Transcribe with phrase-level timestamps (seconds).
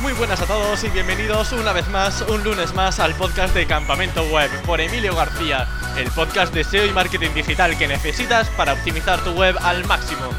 [0.00, 3.66] Muy buenas a todos y bienvenidos una vez más, un lunes más al podcast de
[3.66, 8.74] Campamento Web por Emilio García, el podcast de SEO y marketing digital que necesitas para
[8.74, 10.30] optimizar tu web al máximo.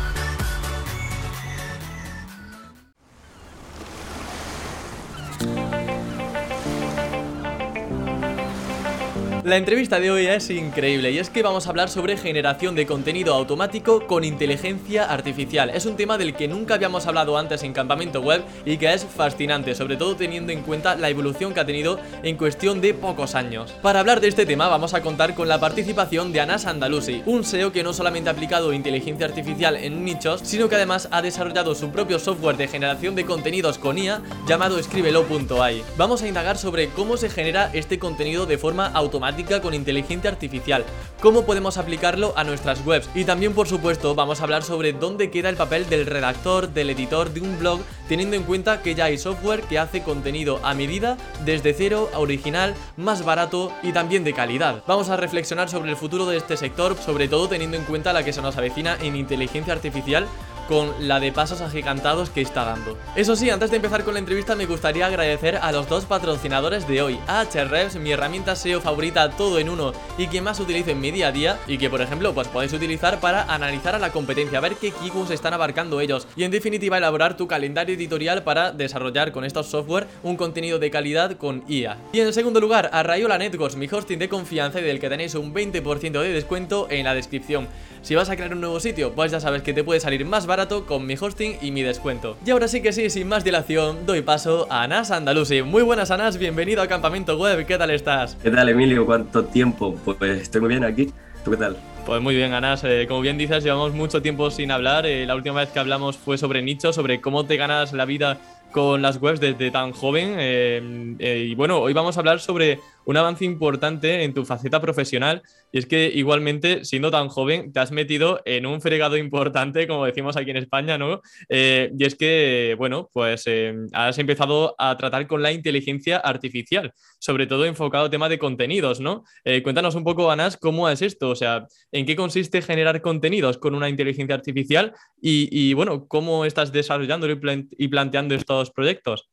[9.48, 12.86] La entrevista de hoy es increíble y es que vamos a hablar sobre generación de
[12.86, 15.70] contenido automático con inteligencia artificial.
[15.70, 19.05] Es un tema del que nunca habíamos hablado antes en Campamento Web y que es
[19.05, 23.36] fascinante, sobre todo teniendo en cuenta la evolución que ha tenido en cuestión de pocos
[23.36, 23.72] años.
[23.81, 27.45] Para hablar de este tema vamos a contar con la participación de Anas Andalusi, un
[27.45, 31.73] SEO que no solamente ha aplicado inteligencia artificial en nichos, sino que además ha desarrollado
[31.73, 35.84] su propio software de generación de contenidos con IA llamado escríbelo.ai.
[35.95, 40.84] Vamos a indagar sobre cómo se genera este contenido de forma automática con inteligencia artificial,
[41.22, 45.30] cómo podemos aplicarlo a nuestras webs y también por supuesto vamos a hablar sobre dónde
[45.30, 49.05] queda el papel del redactor, del editor de un blog, teniendo en cuenta que ya
[49.05, 54.34] hay software que hace contenido a medida, desde cero original, más barato y también de
[54.34, 54.84] calidad.
[54.88, 58.23] Vamos a reflexionar sobre el futuro de este sector, sobre todo teniendo en cuenta la
[58.23, 60.28] que se nos avecina en inteligencia artificial
[60.68, 62.98] con la de pasos agigantados que está dando.
[63.16, 66.88] Eso sí, antes de empezar con la entrevista me gustaría agradecer a los dos patrocinadores
[66.88, 71.00] de hoy, Ahrefs, mi herramienta SEO favorita todo en uno y que más utilizo en
[71.00, 74.12] mi día a día y que por ejemplo pues podéis utilizar para analizar a la
[74.12, 78.72] competencia, ver qué keywords están abarcando ellos y en definitiva elaborar tu calendario editorial para
[78.72, 81.98] desarrollar con estos software un contenido de calidad con IA.
[82.12, 85.36] Y en segundo lugar, a Rayola Networks, mi hosting de confianza y del que tenéis
[85.36, 87.68] un 20% de descuento en la descripción.
[88.08, 90.45] Si vas a crear un nuevo sitio, pues ya sabes que te puede salir más
[90.45, 92.38] barato con mi hosting y mi descuento.
[92.45, 95.61] Y ahora sí que sí, sin más dilación, doy paso a Anas Andalusi.
[95.61, 98.38] Muy buenas Anas, bienvenido a Campamento Web, ¿qué tal estás?
[98.41, 99.05] ¿Qué tal Emilio?
[99.05, 99.94] ¿Cuánto tiempo?
[100.05, 101.11] Pues estoy muy bien aquí.
[101.44, 101.75] ¿Tú qué tal?
[102.05, 102.81] Pues muy bien, Anas.
[102.86, 105.05] Eh, como bien dices, llevamos mucho tiempo sin hablar.
[105.05, 108.38] Eh, la última vez que hablamos fue sobre nicho, sobre cómo te ganas la vida
[108.71, 110.36] con las webs desde tan joven.
[110.39, 115.41] Eh, y bueno, hoy vamos a hablar sobre un avance importante en tu faceta profesional
[115.72, 120.05] y es que igualmente, siendo tan joven, te has metido en un fregado importante, como
[120.05, 121.21] decimos aquí en España, ¿no?
[121.48, 126.92] Eh, y es que, bueno, pues eh, has empezado a tratar con la inteligencia artificial,
[127.17, 129.24] sobre todo enfocado al tema de contenidos, ¿no?
[129.45, 133.57] Eh, cuéntanos un poco, Anas, cómo es esto, o sea, ¿en qué consiste generar contenidos
[133.57, 139.30] con una inteligencia artificial y, bueno, cómo estás desarrollando y planteando estos proyectos?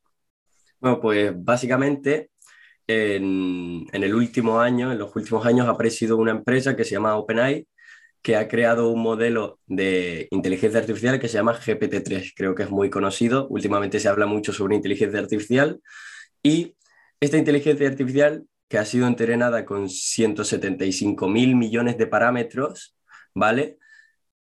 [0.84, 2.31] Bueno, pues básicamente
[2.87, 7.17] en, el último año, en los últimos años, ha aparecido una empresa que se llama
[7.17, 7.67] OpenAI,
[8.22, 12.33] que ha creado un modelo de inteligencia artificial que se llama GPT-3.
[12.34, 13.47] Creo que es muy conocido.
[13.49, 15.81] Últimamente se habla mucho sobre inteligencia artificial
[16.43, 16.75] y
[17.21, 22.97] esta inteligencia artificial que ha sido entrenada con 175 mil millones de parámetros,
[23.34, 23.78] ¿vale?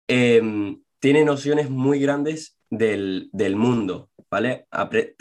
[0.07, 4.65] Em, tiene nociones muy grandes del, mundo, ¿vale?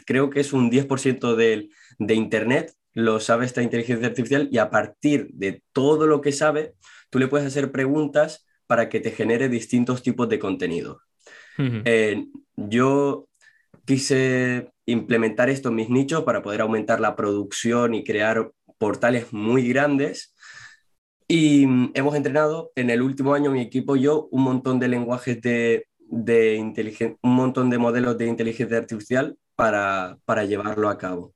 [0.06, 4.70] creo que es un 10% del, de Internet lo sabe esta inteligencia artificial y a
[4.70, 6.74] partir de todo lo que sabe,
[7.10, 11.00] tú le puedes hacer preguntas para que te genere distintos tipos de contenido.
[11.58, 12.26] Eh,
[12.56, 13.28] yo
[13.84, 19.68] quise implementar esto en mis nichos para poder aumentar la producción y crear portales muy
[19.68, 20.34] grandes.
[21.28, 24.88] Y mm, hemos entrenado en el último año mi equipo y yo un montón de
[24.88, 30.98] lenguajes de, de inteligencia, un montón de modelos de inteligencia artificial para, para llevarlo a
[30.98, 31.34] cabo.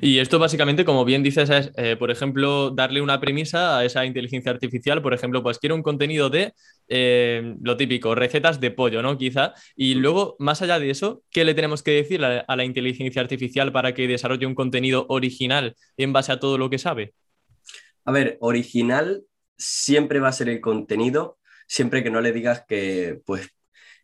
[0.00, 4.04] Y esto básicamente, como bien dices, es, eh, por ejemplo, darle una premisa a esa
[4.04, 5.00] inteligencia artificial.
[5.00, 6.52] Por ejemplo, pues quiero un contenido de
[6.88, 9.16] eh, lo típico, recetas de pollo, ¿no?
[9.16, 9.54] Quizá.
[9.76, 13.72] Y luego, más allá de eso, ¿qué le tenemos que decir a, la inteligencia artificial
[13.72, 17.14] para que desarrolle un contenido original en base a todo lo que sabe?
[18.04, 19.22] A ver, original
[19.56, 21.38] siempre va a ser el contenido,
[21.68, 23.48] siempre que no le digas que, pues,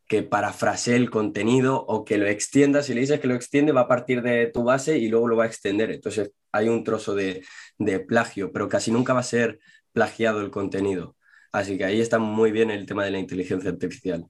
[0.09, 2.83] que parafrasee el contenido o que lo extienda.
[2.83, 5.37] Si le dices que lo extiende, va a partir de tu base y luego lo
[5.37, 5.91] va a extender.
[5.91, 7.43] Entonces hay un trozo de,
[8.06, 9.59] plagio, pero casi nunca va a ser
[9.93, 11.17] plagiado el contenido.
[11.53, 14.27] Así que ahí está muy bien el tema de la inteligencia artificial.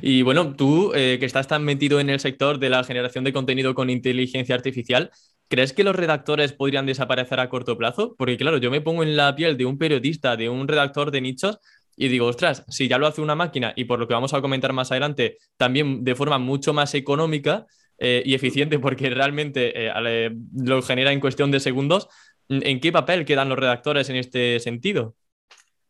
[0.00, 3.32] Y bueno, tú eh, que estás tan metido en el sector de la generación de
[3.34, 5.10] contenido con inteligencia artificial,
[5.48, 8.14] ¿crees que los redactores podrían desaparecer a corto plazo?
[8.16, 11.20] Porque claro, yo me pongo en la piel de un periodista, de un redactor de
[11.20, 11.58] nichos
[11.96, 14.40] y digo, ostras, si ya lo hace una máquina y por lo que vamos a
[14.40, 17.66] comentar más adelante, también de forma mucho más económica
[17.98, 22.08] eh, y eficiente porque realmente eh, lo genera en cuestión de segundos,
[22.48, 25.14] ¿en qué papel quedan los redactores en este sentido?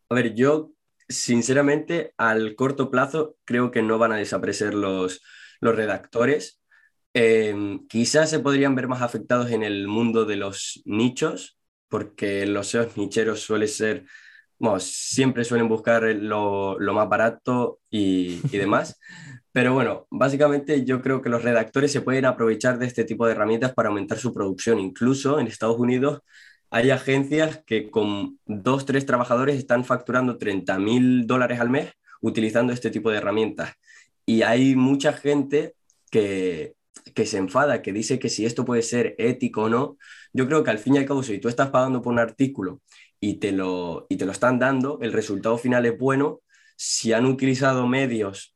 [0.09, 0.71] A ver, yo
[1.07, 5.21] sinceramente al corto plazo creo que no van a desaparecer los,
[5.59, 6.61] los redactores.
[7.13, 11.57] Em, quizás se podrían ver más afectados en el mundo de los nichos,
[11.87, 14.05] porque los SEOs nicheros suele ser
[14.57, 18.99] bueno, siempre suelen buscar lo, más barato y, y demás.
[19.51, 23.31] Pero bueno, básicamente yo creo que los redactores se pueden aprovechar de este tipo de
[23.33, 24.79] herramientas para aumentar su producción.
[24.79, 26.21] Incluso en Estados Unidos
[26.69, 32.73] hay agencias que con dos, tres trabajadores están facturando 30 mil dólares al mes utilizando
[32.73, 33.73] este tipo de herramientas.
[34.25, 35.75] Y hay mucha gente
[36.11, 36.75] que,
[37.13, 39.97] que se enfada, que dice que si esto puede ser ético o no.
[40.33, 42.81] Yo creo que al fin y al cabo, si tú estás pagando por un artículo
[43.19, 46.41] y te lo, y te lo están dando, el resultado final es bueno.
[46.77, 48.55] Si han utilizado medios,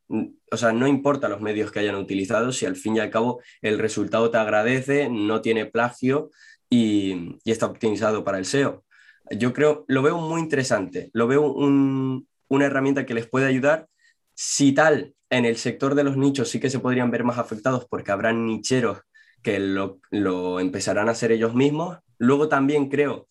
[0.52, 3.42] o sea, no importa los medios que hayan utilizado, si al fin y al cabo
[3.62, 6.30] el resultado te agradece, no tiene plagio
[6.70, 8.84] y, está optimizado para el SEO.
[9.32, 13.88] Yo creo, lo veo muy interesante, lo veo una herramienta que les puede ayudar.
[14.34, 17.86] Si tal, en el sector de los nichos sí que se podrían ver más afectados
[17.90, 19.00] porque habrán nicheros
[19.42, 21.98] que lo, empezarán a hacer ellos mismos.
[22.18, 23.28] Luego también creo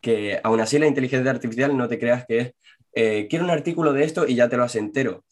[0.00, 2.52] que aún así la inteligencia artificial no te creas que es,
[2.94, 5.24] eh, quiero un artículo de esto y ya te lo hace entero.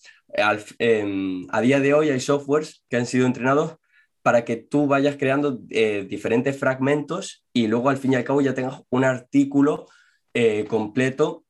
[0.79, 3.77] Em, a día de hoy hay softwares que han sido entrenados
[4.23, 8.41] para que tú vayas creando eh, diferentes fragmentos y luego al fin y al cabo
[8.41, 9.87] ya tengas un artículo
[10.35, 11.45] eh, completo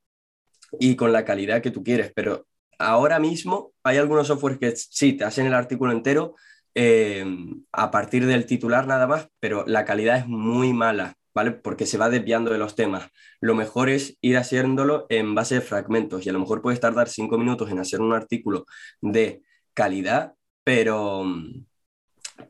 [0.78, 2.12] y con la calidad que tú quieres.
[2.14, 2.46] Pero
[2.78, 6.34] ahora mismo hay algunos softwares que sí, te hacen el artículo entero
[6.74, 7.24] eh,
[7.72, 11.50] a partir del titular nada más, pero la calidad es muy mala, ¿vale?
[11.50, 13.11] Porque se va desviando de los temas.
[13.43, 17.11] Lo mejor es ir haciéndolo en base de fragmentos y a lo mejor puedes tardar
[17.11, 18.65] cinco minutos en hacer un artículo
[19.03, 19.43] de
[19.75, 20.33] calidad,
[20.65, 21.27] pero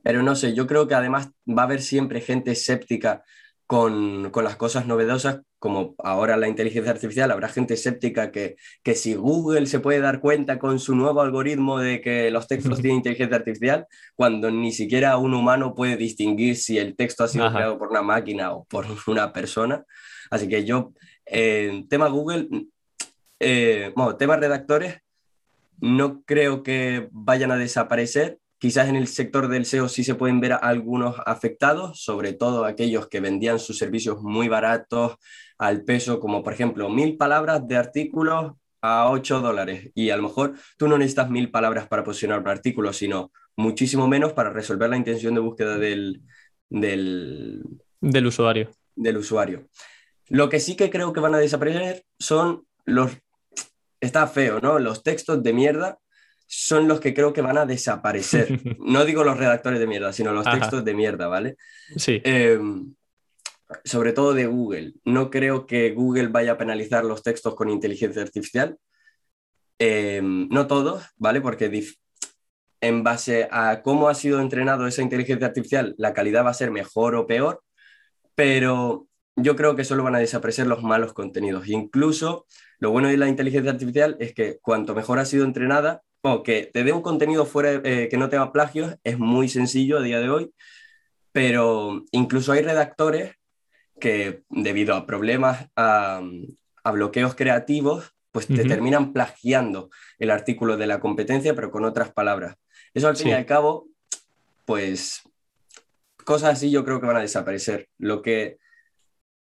[0.02, 3.24] pero no sé, yo creo que además va a haber siempre gente escéptica
[3.66, 8.94] con, con, las cosas novedosas, como ahora la inteligencia artificial, habrá gente escéptica que, que
[8.94, 12.98] si Google se puede dar cuenta con su nuevo algoritmo de que los textos tienen
[12.98, 17.78] inteligencia artificial, cuando ni siquiera un humano puede distinguir si el texto ha sido creado
[17.78, 19.84] por una máquina o por una persona.
[20.30, 20.92] Así que yo,
[21.26, 22.48] eh, tema Google,
[23.40, 24.98] eh, bueno, temas redactores,
[25.80, 30.40] no creo que vayan a desaparecer, Quizás en el sector del SEO sí se pueden
[30.40, 35.16] ver algunos afectados, sobre todo aquellos que vendían sus servicios muy baratos
[35.58, 39.90] al peso, como por ejemplo mil palabras de artículos a 8 dólares.
[39.94, 44.08] Y a lo mejor tú no necesitas mil palabras para posicionar un artículo, sino muchísimo
[44.08, 46.22] menos para resolver la intención de búsqueda del,
[46.70, 47.62] del,
[48.00, 48.70] del usuario.
[48.94, 49.68] Del usuario.
[50.28, 53.12] Lo que sí que creo que van a desaparecer son los...
[54.00, 54.78] Está feo, ¿no?
[54.78, 55.98] Los textos de mierda
[56.46, 58.48] son los que creo que van a desaparecer.
[58.78, 61.56] No digo los redactores de mierda, sino los textos de mierda, ¿vale?
[61.96, 62.20] Sí.
[62.24, 62.94] Em,
[63.84, 64.94] sobre todo de Google.
[65.04, 68.78] No creo que Google vaya a penalizar los textos con inteligencia artificial.
[69.78, 71.40] Em, no todos, ¿vale?
[71.40, 71.68] Porque
[72.80, 76.70] en base a cómo ha sido entrenado esa inteligencia artificial, la calidad va a ser
[76.70, 77.62] mejor o peor,
[78.34, 81.68] pero yo creo que solo van a desaparecer los malos contenidos.
[81.68, 82.46] Incluso
[82.78, 86.02] lo bueno de la inteligencia artificial es que cuanto mejor ha sido entrenada,
[86.44, 90.02] que te dé un contenido fuera eh, que no tenga plagios es muy sencillo a
[90.02, 90.52] día de hoy,
[91.32, 93.34] pero incluso hay redactores
[94.00, 96.22] que debido a problemas, a,
[96.92, 102.56] bloqueos creativos, pues te terminan plagiando el artículo de la competencia, pero con otras palabras.
[102.94, 103.88] Eso al fin y al cabo,
[104.64, 105.22] pues
[106.24, 107.88] cosas así yo creo que van a desaparecer.
[107.98, 108.58] Lo que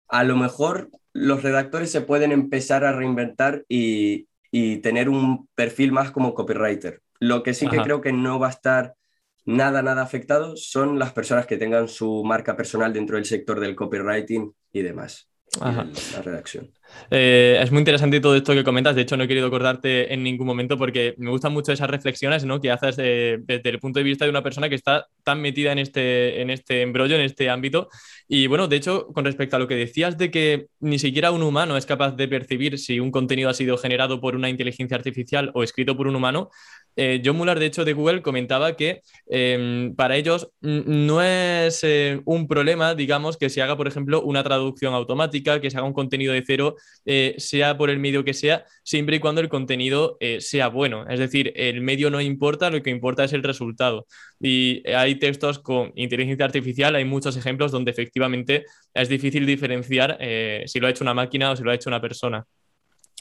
[0.08, 5.92] a lo mejor los redactores se pueden empezar a reinventar y, y tener un perfil
[5.92, 7.02] más como copywriter.
[7.20, 8.94] Lo que sí que creo que no va a estar
[9.44, 13.76] nada, nada afectado son las personas que tengan su marca personal dentro del sector del
[13.76, 15.28] copywriting y demás.
[15.60, 16.70] La redacción.
[17.10, 18.94] Eh, es muy interesante todo esto que comentas.
[18.94, 22.44] De hecho, no he querido acordarte en ningún momento porque me gustan mucho esas reflexiones
[22.44, 22.60] ¿no?
[22.60, 25.78] que haces desde el punto de vista de una persona que está tan metida en
[25.78, 27.88] este, en este embrollo, en este ámbito.
[28.28, 31.42] Y bueno, de hecho, con respecto a lo que decías de que ni siquiera un
[31.42, 35.50] humano es capaz de percibir si un contenido ha sido generado por una inteligencia artificial
[35.54, 36.50] o escrito por un humano,
[36.96, 42.20] eh, John Muller, de hecho, de Google, comentaba que em, para ellos no es eh,
[42.24, 45.92] un problema, digamos, que se haga, por ejemplo, una traducción automática, que se haga un
[45.92, 50.18] contenido de cero, eh, sea por el medio que sea, siempre y cuando el contenido
[50.38, 51.06] sea bueno.
[51.08, 54.06] Es decir, el medio no importa, lo que importa es el resultado.
[54.40, 60.18] Y hay textos con inteligencia artificial, hay muchos ejemplos donde efectivamente es difícil diferenciar
[60.66, 62.46] si lo ha hecho una máquina o si lo ha hecho una persona.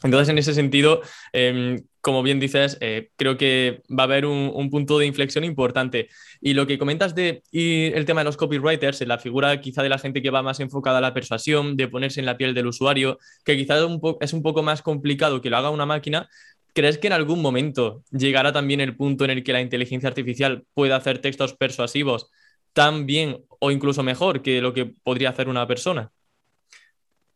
[0.03, 4.69] Entonces, en ese sentido, em, como bien dices, eh, creo que va a haber un,
[4.69, 6.09] punto de inflexión importante.
[6.41, 9.97] Y lo que comentas de el tema de los copywriters, la figura quizá de la
[9.97, 13.19] gente que va más enfocada a la persuasión, de ponerse en la piel del usuario,
[13.45, 13.77] que quizá
[14.19, 16.27] es un poco más complicado que lo haga una máquina,
[16.73, 20.65] ¿crees que en algún momento llegará también el punto en el que la inteligencia artificial
[20.73, 22.29] pueda hacer textos persuasivos
[22.73, 26.11] tan bien o incluso mejor que lo que podría hacer una persona?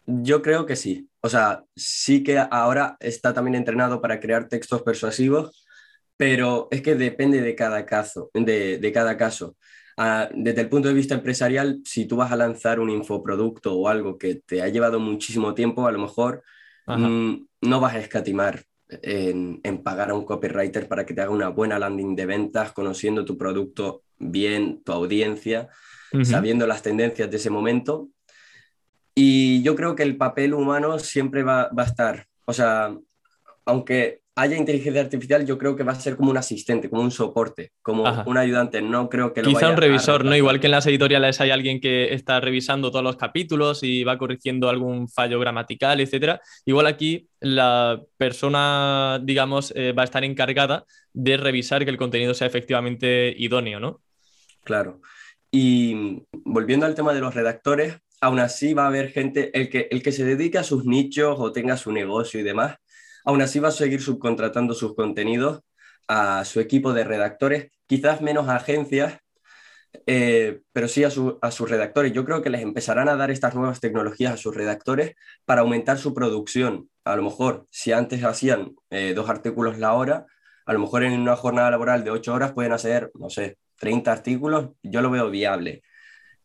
[0.07, 1.09] Yo creo que sí.
[1.19, 5.67] O sea, sí que ahora está también entrenado para crear textos persuasivos,
[6.15, 8.31] pero es que depende de cada caso.
[8.33, 9.57] De, cada caso.
[9.97, 13.89] Ah, desde el punto de vista empresarial, si tú vas a lanzar un infoproducto o
[13.89, 16.41] algo que te ha llevado muchísimo tiempo, a lo mejor
[16.85, 21.49] mm, no vas a escatimar en, pagar a un copywriter para que te haga una
[21.49, 25.67] buena landing de ventas, conociendo tu producto bien, tu audiencia,
[26.23, 28.09] sabiendo las tendencias de ese momento.
[29.19, 32.95] Y yo creo que el papel humano siempre va, va a estar, o sea,
[33.65, 37.09] aunque haya inteligencia artificial, yo creo que va a ser como un asistente, como un
[37.09, 38.79] soporte, como un ayudante.
[38.79, 40.35] No creo que lo Quizá un revisor, ¿no?
[40.35, 44.19] Igual que en las editoriales hay alguien que está revisando todos los capítulos y va
[44.19, 46.39] corrigiendo algún fallo gramatical, etcétera.
[46.65, 52.35] Igual aquí la persona, digamos, eh, va a estar encargada de revisar que el contenido
[52.35, 54.01] sea efectivamente idóneo, ¿no?
[54.63, 55.01] Claro.
[55.49, 59.87] Y volviendo al tema de los redactores, aún así va a haber gente, el que,
[59.91, 62.77] el que se dedique a sus nichos o tenga su negocio y demás,
[63.27, 65.59] Aún así va a seguir subcontratando sus contenidos
[66.07, 69.19] a su equipo de redactores, quizás menos a agencias,
[70.05, 72.13] eh, pero sí a, sus redactores.
[72.13, 75.97] Yo creo que les empezarán a dar estas nuevas tecnologías a sus redactores para aumentar
[75.97, 76.89] su producción.
[77.03, 80.25] A lo mejor, si antes hacían eh, dos artículos la hora,
[80.65, 84.09] a lo mejor en una jornada laboral de ocho horas pueden hacer, no sé, 30
[84.09, 84.69] artículos.
[84.83, 85.81] Yo lo veo viable.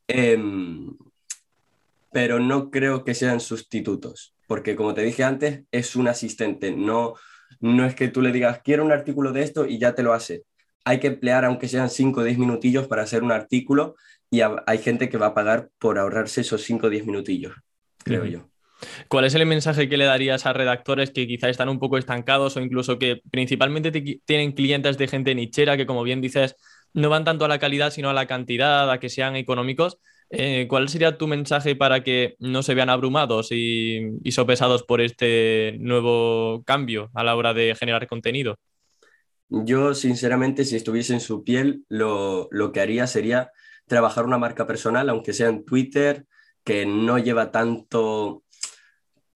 [0.09, 0.89] Em,
[2.13, 7.15] pero no creo que sean sustitutos porque como te dije antes, es un asistente, no,
[7.61, 10.13] no es que tú le digas, quiero un artículo de esto y ya te lo
[10.13, 10.43] hace.
[10.85, 13.95] Hay que emplear, aunque sean 5 o 10 minutillos para hacer un artículo
[14.31, 17.55] y hay gente que va a pagar por ahorrarse esos 5 o 10 minutillos,
[18.05, 18.47] creo yo.
[19.09, 22.55] ¿Cuál es el mensaje que le darías a redactores que quizá están un poco estancados
[22.59, 23.91] o incluso que principalmente
[24.27, 26.57] tienen clientes de gente nichera que, como bien dices,
[26.93, 29.97] no van tanto a la calidad sino a la cantidad, a que sean económicos?
[30.35, 35.77] Eh, ¿cuál sería tu mensaje para que no se vean abrumados y, sopesados por este
[35.79, 38.57] nuevo cambio a la hora de generar contenido?
[39.51, 43.51] Yo, sinceramente, si estuviese en su piel, lo, que haría sería
[43.87, 46.25] trabajar una marca personal, aunque sea en Twitter,
[46.65, 48.43] que no lleva tanto,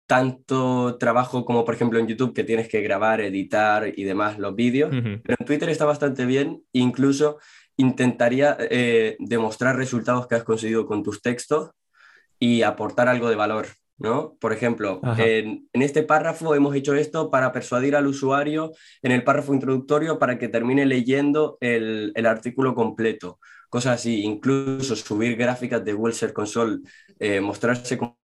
[0.07, 4.55] tanto trabajo como por ejemplo en YouTube que tienes que grabar, editar y demás los
[4.55, 7.39] vídeos, pero en Twitter está bastante bien, incluso
[7.77, 11.71] intentaría eh, demostrar resultados que has conseguido con tus textos
[12.39, 13.69] y aportar algo de valor,
[13.99, 14.37] ¿no?
[14.41, 19.55] Por ejemplo, en, este párrafo hemos hecho esto para persuadir al usuario en el párrafo
[19.55, 23.39] introductorio para que termine leyendo el, artículo completo.
[23.69, 26.79] Cosas así, incluso subir gráficas de Google Console,
[27.19, 28.17] eh, mostrarse como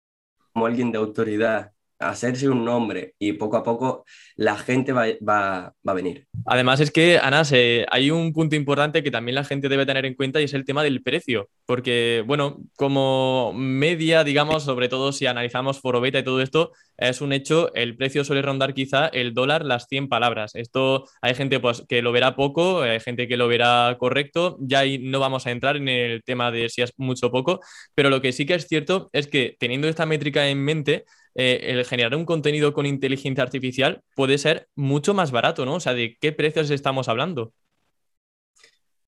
[0.55, 1.70] alguien de autoridad
[2.01, 4.05] hacerse un nombre y poco a poco
[4.35, 6.25] la gente va, a venir.
[6.45, 7.43] Además es que, Ana,
[7.89, 10.65] hay un punto importante que también la gente debe tener en cuenta y es el
[10.65, 16.41] tema del precio, porque, bueno, como media, digamos, sobre todo si analizamos Forobeta y todo
[16.41, 20.55] esto, es un hecho, el precio suele rondar quizá el dólar las 100 palabras.
[20.55, 24.79] Esto hay gente pues, que lo verá poco, hay gente que lo verá correcto, ya
[24.79, 27.59] ahí no vamos a entrar en el tema de si es mucho o poco,
[27.95, 31.05] pero lo que sí que es cierto es que teniendo esta métrica en mente,
[31.35, 35.75] eh, el generar un contenido con inteligencia artificial puede ser mucho más barato, ¿no?
[35.75, 37.53] O sea, ¿de qué precios estamos hablando?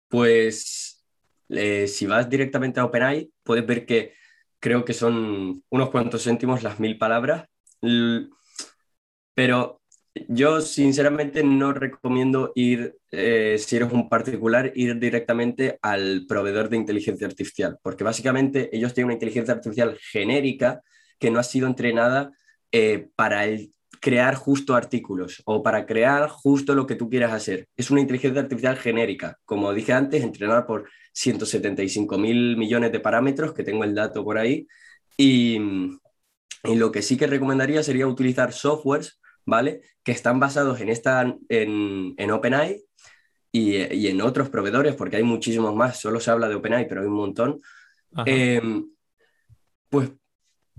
[0.09, 1.05] Pues
[1.49, 4.15] eh, si vas directamente a OpenAI, puedes ver que
[4.59, 7.49] creo que son unos cuantos céntimos las mil palabras,
[9.35, 9.81] pero
[10.29, 16.77] yo sinceramente no recomiendo ir, eh, si eres un particular, ir directamente al proveedor de
[16.77, 20.83] inteligencia artificial, porque básicamente ellos tienen una inteligencia artificial genérica
[21.21, 22.33] que no ha sido entrenada
[22.73, 27.69] eh, para el crear justo artículos o para crear justo lo que tú quieras hacer.
[27.77, 33.53] Es una inteligencia artificial genérica, como dije antes, entrenada por 175 mil millones de parámetros,
[33.53, 34.67] que tengo el dato por ahí,
[35.17, 35.61] y,
[36.65, 39.81] lo que sí que recomendaría sería utilizar softwares, ¿vale?
[40.03, 42.83] Que están basados en, esta, en, en OpenAI
[43.51, 47.01] y, y, en otros proveedores, porque hay muchísimos más, solo se habla de OpenAI, pero
[47.01, 47.61] hay un montón.
[48.27, 48.61] Eh,
[49.89, 50.11] pues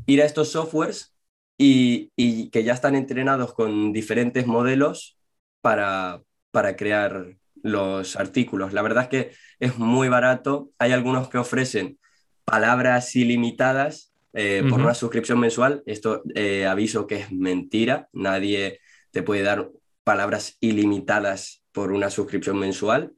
[0.06, 1.16] ir a estos softwares
[1.58, 5.18] y, que ya están entrenados con diferentes modelos
[5.62, 6.22] para,
[6.52, 8.74] para crear los artículos.
[8.74, 10.72] La verdad es que es muy barato.
[10.80, 12.00] Hay algunos que ofrecen
[12.46, 15.84] palabras ilimitadas eh, por una suscripción mensual.
[15.86, 18.10] Esto eh, aviso que es mentira.
[18.14, 18.80] Nadie
[19.12, 19.70] te puede dar
[20.04, 23.14] palabras ilimitadas por una suscripción mensual,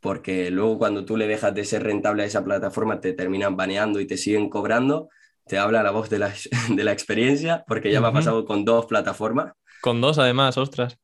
[0.00, 4.00] porque luego cuando tú le dejas de ser rentable a esa plataforma te terminan baneando
[4.00, 5.08] y te siguen cobrando
[5.48, 6.32] te habla la voz de la,
[6.68, 9.52] de la experiencia, porque ya me ha pasado con dos plataformas.
[9.80, 10.98] Con dos, además, ostras.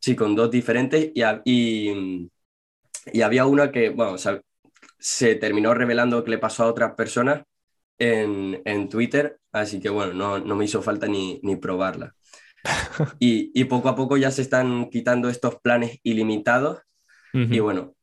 [0.00, 1.10] Sí, con dos diferentes.
[1.14, 2.30] Y, y,
[3.12, 4.16] y había una que, bueno,
[4.98, 7.42] se terminó revelando que le pasó a otras personas.
[7.98, 12.14] en, Twitter, así que bueno, no, no me hizo falta ni, ni probarla.
[13.18, 16.80] y, y, poco a poco ya se están quitando estos planes ilimitados
[17.34, 17.96] y bueno,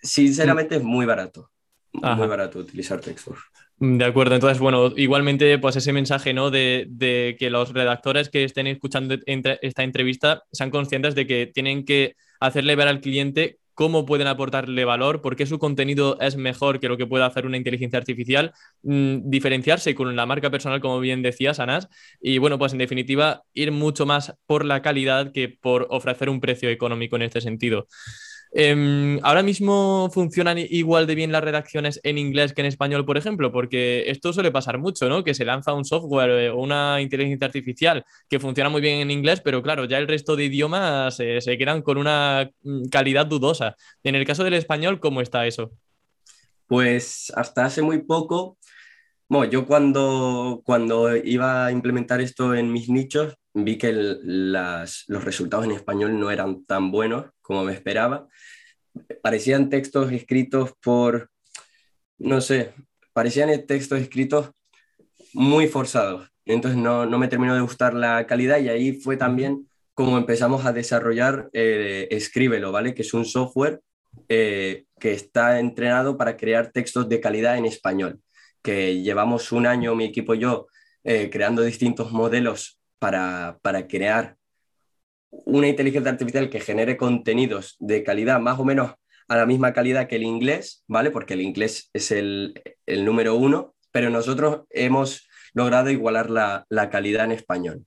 [0.00, 1.50] sinceramente es muy barato,
[1.92, 3.42] muy barato utilizar Textforce.
[3.78, 6.50] De acuerdo, entonces, bueno, igualmente, pues ese mensaje, ¿no?
[6.50, 12.16] De, que los redactores que estén escuchando esta entrevista sean conscientes de que tienen que
[12.40, 16.88] hacerle ver al cliente cómo pueden aportarle valor, por qué su contenido es mejor que
[16.88, 21.20] lo que puede hacer una inteligencia artificial, mm, diferenciarse con la marca personal, como bien
[21.20, 21.86] decías, Anas,
[22.18, 26.40] y bueno, pues en definitiva, ir mucho más por la calidad que por ofrecer un
[26.40, 27.86] precio económico en este sentido.
[28.52, 33.18] Em, ahora mismo funcionan igual de bien las redacciones en inglés que en español, por
[33.18, 35.24] ejemplo, porque esto suele pasar mucho, ¿no?
[35.24, 39.10] Que se lanza un software eh, o una inteligencia artificial que funciona muy bien en
[39.10, 43.26] inglés, pero claro, ya el resto de idiomas eh, se quedan con una mm, calidad
[43.26, 43.76] dudosa.
[44.02, 45.72] En el caso del español, ¿cómo está eso?
[46.66, 48.58] Pues hasta hace muy poco,
[49.28, 55.64] bueno, yo cuando, cuando iba a implementar esto en mis nichos, vi que los resultados
[55.64, 58.28] en español no eran tan buenos como me esperaba.
[59.22, 61.30] Parecían textos escritos por,
[62.18, 62.74] no sé,
[63.12, 64.50] parecían textos escritos
[65.32, 66.30] muy forzados.
[66.44, 70.66] Entonces no, no me terminó de gustar la calidad y ahí fue también como empezamos
[70.66, 72.94] a desarrollar eh, Escríbelo, ¿vale?
[72.94, 73.80] Que es un software
[74.28, 78.20] eh, que está entrenado para crear textos de calidad en español.
[78.66, 80.66] Que llevamos un año, mi equipo y yo,
[81.04, 84.36] eh, creando distintos modelos para, para crear
[85.30, 88.94] una inteligencia artificial que genere contenidos de calidad más o menos
[89.28, 91.12] a la misma calidad que el inglés, ¿vale?
[91.12, 92.54] Porque el inglés es el,
[92.86, 97.86] número uno, pero nosotros hemos logrado igualar la, calidad en español.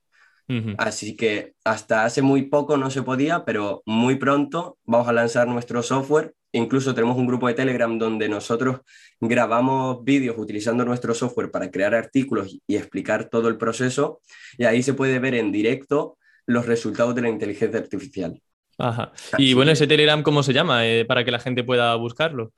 [0.80, 5.48] Así que hasta hace muy poco no se podía, pero muy pronto vamos a lanzar
[5.48, 6.34] nuestro software.
[6.52, 8.80] Incluso tenemos un grupo de Telegram donde nosotros
[9.22, 14.22] grabamos vídeos utilizando nuestro software para crear artículos y explicar todo el proceso.
[14.58, 18.42] Y ahí se puede ver en directo los resultados de la inteligencia artificial.
[18.80, 19.12] Ajá.
[19.38, 20.88] Y bueno, ese Telegram, ¿cómo se llama?
[20.88, 22.52] Eh, para que la gente pueda buscarlo.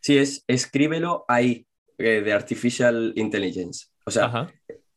[0.00, 1.66] Sí, es escríbelo ahí,
[1.98, 3.88] eh, de Artificial Intelligence.
[4.06, 4.50] O sea,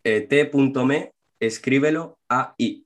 [0.04, 2.86] eh, t.me, escríbelo ahí.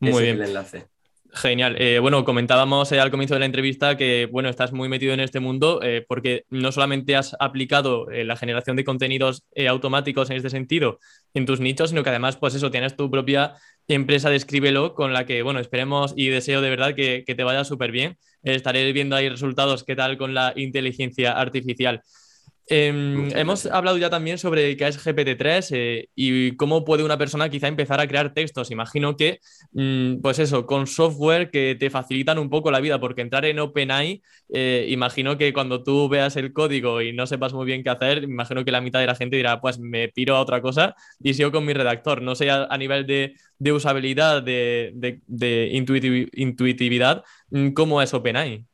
[0.00, 0.36] Muy bien.
[0.36, 0.92] Es el enlace.
[1.34, 1.76] Genial.
[1.78, 5.20] Eh, bueno, comentábamos eh, al comienzo de la entrevista que, bueno, estás muy metido en
[5.20, 10.50] este mundo eh, porque no solamente has aplicado la generación de contenidos automáticos en este
[10.50, 10.98] sentido
[11.32, 13.54] en tus nichos, sino que además, pues eso, tienes tu propia
[13.88, 17.44] empresa de Escríbelo con la que, bueno, esperemos y deseo de verdad que, que te
[17.44, 18.18] vaya súper bien.
[18.42, 22.02] estaré viendo ahí resultados, qué tal con la inteligencia artificial.
[22.66, 27.48] Em, hemos hablado ya también sobre qué es GPT-3 eh, y cómo puede una persona
[27.48, 28.70] quizá empezar a crear textos.
[28.70, 29.40] Imagino que,
[29.72, 33.58] mm, pues eso, con software que te facilitan un poco la vida, porque entrar en
[33.58, 34.22] OpenAI,
[34.54, 38.24] eh, imagino que cuando tú veas el código y no sepas muy bien qué hacer,
[38.24, 41.34] imagino que la mitad de la gente dirá, pues me piro a otra cosa y
[41.34, 42.22] sigo con mi redactor.
[42.22, 43.34] No sé a, nivel de,
[43.72, 45.70] usabilidad, de,
[46.34, 48.64] intuitividad, mm, cómo es OpenAI.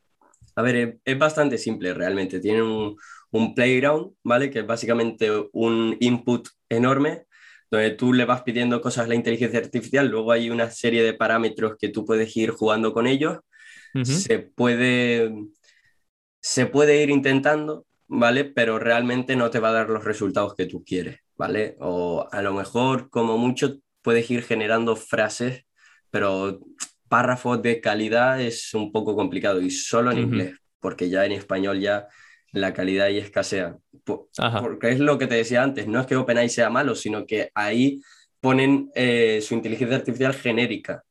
[0.58, 2.40] A ver, es bastante simple realmente.
[2.40, 2.96] Tiene un
[3.30, 4.50] un playground, ¿vale?
[4.50, 7.26] Que es básicamente un input enorme
[7.70, 11.14] donde tú le vas pidiendo cosas a la inteligencia artificial, luego hay una serie de
[11.14, 13.38] parámetros que tú puedes ir jugando con ellos,
[14.04, 15.32] se, puede,
[16.40, 18.44] se puede ir intentando, ¿vale?
[18.44, 21.76] Pero realmente no te va a dar los resultados que tú quieres, ¿vale?
[21.80, 25.64] O a lo mejor, como mucho, puedes ir generando frases,
[26.10, 26.60] pero
[27.08, 31.80] párrafos de calidad es un poco complicado y solo en inglés, porque ya en español
[31.80, 32.06] ya
[32.52, 33.78] la calidad y escasea.
[34.04, 37.50] Porque es lo que te decía antes, no es que OpenAI sea malo, sino que
[37.54, 38.00] ahí
[38.40, 41.04] ponen eh, su inteligencia artificial genérica.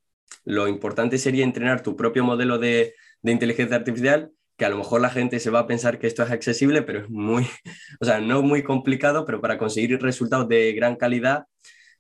[0.45, 5.09] Lo importante sería entrenar tu propio modelo de, inteligencia artificial, que a lo mejor la
[5.09, 7.45] gente se va a pensar que esto es accesible, pero es muy,
[7.99, 11.45] o sea, no muy complicado, pero para conseguir resultados de gran calidad,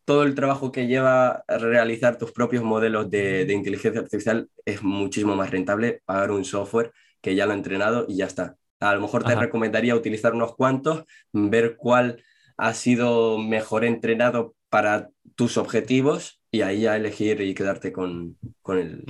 [0.05, 4.81] todo el trabajo que lleva a realizar tus propios modelos de, de inteligencia artificial es
[4.81, 8.55] muchísimo más rentable pagar un software que ya lo ha entrenado y ya está.
[8.79, 12.21] A lo mejor te recomendaría utilizar unos cuantos, ver cuál
[12.57, 18.37] ha sido mejor entrenado para tus objetivos y ahí ya elegir y quedarte con,
[18.69, 19.03] el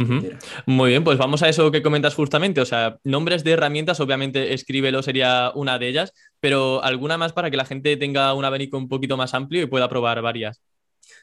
[0.66, 2.62] Muy bien, pues vamos a eso que comentas justamente.
[2.62, 7.52] O sea, nombres de herramientas, obviamente escríbelo sería una de ellas, pero alguna más para
[7.52, 10.62] que la gente tenga un abanico un poquito más amplio y pueda probar varias.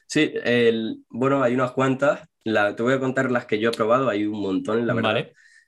[0.07, 2.27] Sí, el, bueno, hay unas cuantas.
[2.43, 5.27] La, te voy a contar las que yo he probado, hay un montón, la verdad.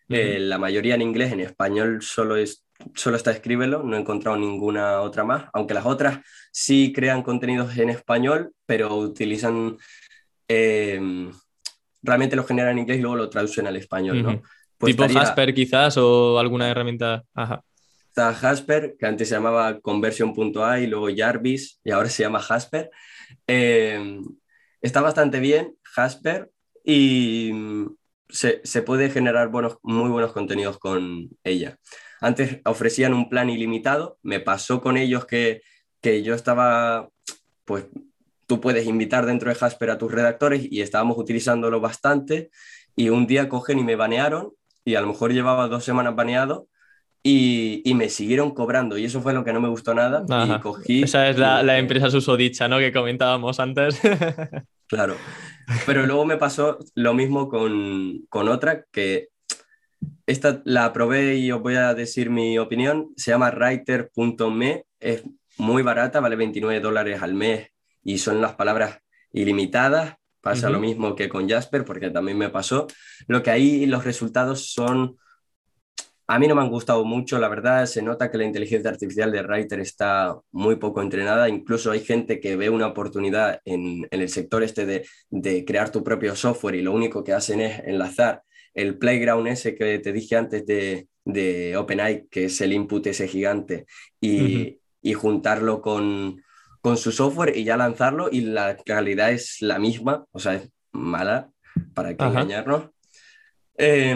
[0.09, 4.37] Eh, la mayoría en inglés, en español solo es solo está Escríbelo, no he encontrado
[4.37, 6.19] ninguna otra más, aunque las otras
[6.51, 9.77] sí crean contenidos en español, pero utilizan,
[10.47, 11.29] eh,
[12.01, 14.41] realmente lo generan en inglés y luego lo traducen al español, ¿no?
[14.77, 17.23] Pues tipo Jasper quizás o alguna herramienta.
[17.33, 17.63] Ajá.
[18.09, 22.91] está Jasper, que antes se llamaba Conversion.ai, luego Jarvis y ahora se llama Jasper.
[23.47, 24.19] Eh,
[24.81, 26.51] está bastante bien Jasper
[26.85, 27.51] y
[28.29, 31.77] se, se, puede generar buenos, muy buenos contenidos con ella.
[32.19, 35.61] Antes ofrecían un plan ilimitado, me pasó con ellos que,
[36.01, 37.09] que yo estaba,
[37.65, 37.85] pues
[38.47, 42.49] tú puedes invitar dentro de Jasper a tus redactores y estábamos utilizándolo bastante
[42.95, 46.67] y un día cogen y me banearon y a lo mejor llevaba dos semanas baneado
[47.23, 50.59] y, y, me siguieron cobrando y eso fue lo que no me gustó nada y
[50.61, 51.03] cogí...
[51.03, 52.79] Esa es la, la empresa susodicha, ¿no?
[52.79, 53.99] Que comentábamos antes.
[54.87, 55.15] claro,
[55.86, 59.30] pero luego me pasó lo mismo con, con otra que
[60.25, 63.13] esta la probé y os voy a decir mi opinión.
[63.15, 65.23] Se llama writer.me, es
[65.58, 67.69] muy barata, vale 29 dólares al mes
[68.03, 68.99] y son las palabras
[69.32, 70.15] ilimitadas.
[70.41, 72.88] Pasa lo mismo que con Jasper, porque también me pasó.
[73.27, 75.17] Lo que ahí los resultados son...
[76.29, 79.31] A mí no me han gustado mucho, la verdad, se nota que la inteligencia artificial
[79.31, 84.21] de Writer está muy poco entrenada, incluso hay gente que ve una oportunidad en, en
[84.21, 87.79] el sector este de, de, crear tu propio software y lo único que hacen es
[87.79, 93.07] enlazar el playground ese que te dije antes de, de OpenAI, que es el input
[93.07, 93.85] ese gigante,
[94.19, 94.79] y, uh -huh.
[95.03, 96.43] y juntarlo con,
[96.81, 100.69] con su software y ya lanzarlo y la calidad es la misma, o sea, es
[100.91, 101.49] mala,
[101.93, 102.89] para que engañarnos.
[103.77, 104.13] Eh,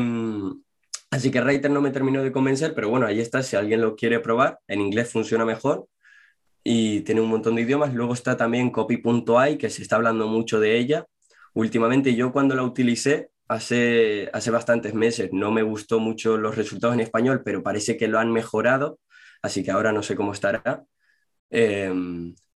[1.12, 3.96] así que Writer no me terminó de convencer, pero bueno, ahí está, si alguien lo
[3.96, 5.88] quiere probar, en inglés funciona mejor
[6.64, 7.94] y tiene un montón de idiomas.
[7.94, 11.06] Luego está también copy.ai, que se está hablando mucho de ella.
[11.54, 16.96] Últimamente yo cuando la utilicé, hace, hace bastantes meses, no me gustó mucho los resultados
[16.96, 19.00] en español, pero parece que lo han mejorado,
[19.42, 20.84] así que ahora no sé cómo estará.
[21.50, 21.92] Eh,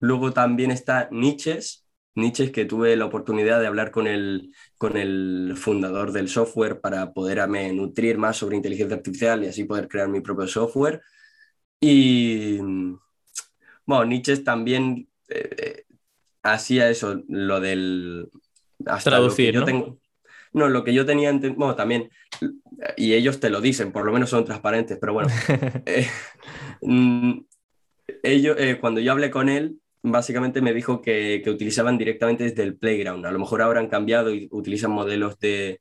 [0.04, 1.83] Luego también está Niches,
[2.16, 7.14] Niches que tuve la oportunidad de hablar con el, con el fundador del software para
[7.14, 11.02] poderme nutrir más sobre inteligencia artificial y así poder crear mi propio software.
[11.80, 12.60] Y
[13.86, 15.86] bueno, Niches también eh,
[16.44, 18.30] hacía eso, lo del...
[18.86, 19.66] Hasta Traducir, lo ¿no?
[19.66, 20.00] Tengo,
[20.54, 22.10] no, lo que yo tenía, bueno, también,
[22.96, 25.30] y ellos te lo dicen, por lo menos son transparentes, pero bueno,
[25.86, 26.08] eh,
[26.82, 27.40] mm,
[28.22, 32.64] ellos, eh, cuando yo hablé con él, básicamente me dijo que, que, utilizaban directamente desde
[32.64, 33.26] el Playground.
[33.26, 35.80] A lo mejor ahora han cambiado y utilizan modelos de,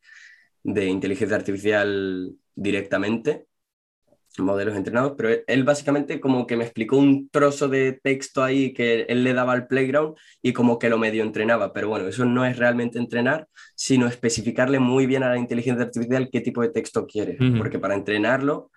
[0.62, 3.46] de inteligencia artificial directamente,
[4.38, 9.02] modelos entrenados, pero él básicamente como que me explicó un trozo de texto ahí que
[9.02, 11.72] él le daba al Playground y como que lo medio entrenaba.
[11.72, 16.30] Pero bueno, eso no es realmente entrenar, sino especificarle muy bien a la inteligencia artificial
[16.32, 17.36] qué tipo de texto quiere.
[17.40, 17.58] Uh -huh.
[17.58, 18.70] Porque para entrenarlo,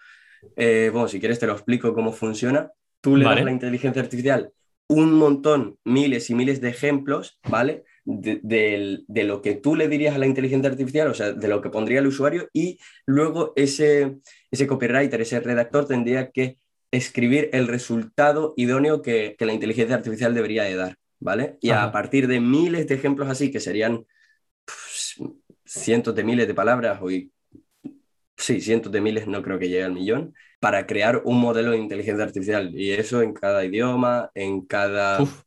[0.57, 2.71] eh, bueno, si quieres te lo explico cómo funciona.
[2.99, 3.35] Tú le vale.
[3.35, 4.51] das a la inteligencia artificial
[4.87, 7.85] un montón, miles y miles de ejemplos, ¿vale?
[8.03, 11.47] De, de, de, lo que tú le dirías a la inteligencia artificial, o sea, de
[11.47, 14.17] lo que pondría el usuario, y luego ese,
[14.51, 16.59] ese copywriter, ese redactor tendría que
[16.91, 21.57] escribir el resultado idóneo que, que la inteligencia artificial debería de dar, ¿vale?
[21.61, 21.85] Y Ajá.
[21.85, 24.05] a partir de miles de ejemplos así, que serían
[25.65, 27.09] cientos de miles de palabras, o
[28.37, 31.77] sí, cientos de miles, no creo que llegue al millón, para crear un modelo de
[31.77, 32.71] inteligencia artificial.
[32.73, 35.21] Y eso en cada idioma, en cada...
[35.21, 35.41] Uf.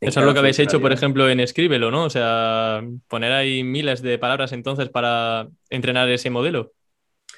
[0.00, 2.04] En eso cada es lo que habéis hecho, por ejemplo, en Escríbelo, ¿no?
[2.04, 6.72] O sea, poner ahí miles de palabras entonces para entrenar ese modelo.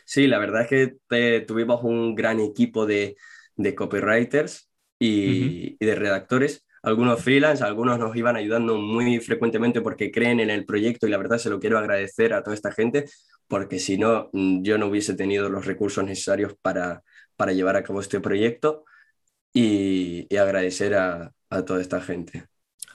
[0.05, 3.17] Sí, la verdad es que te, tuvimos un gran equipo de,
[3.57, 5.77] de copywriters y, uh -huh.
[5.81, 10.65] y de redactores algunos freelance, algunos nos iban ayudando muy frecuentemente porque creen en el
[10.65, 13.07] proyecto y la verdad se lo quiero agradecer a toda esta gente
[13.49, 17.03] porque si no, mm, yo no hubiese tenido los recursos necesarios para,
[17.37, 18.85] para llevar a cabo este proyecto
[19.53, 22.47] y, y agradecer a, a, toda esta gente.